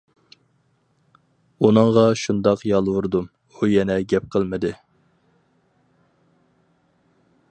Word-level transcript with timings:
ئۇنىڭغا 1.67 2.05
شۇنداق 2.21 2.63
يالۋۇردۇم، 2.69 3.29
ئۇ 3.59 3.69
يەنە 3.73 3.99
گەپ 4.15 4.27
قىلمىدى. 4.35 4.73